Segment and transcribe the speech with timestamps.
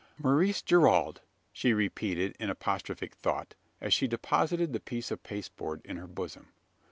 [0.17, 1.21] "Maurice Gerald!"
[1.53, 6.47] she repeated, in apostrophic thought, as she deposited the piece of pasteboard in her bosom.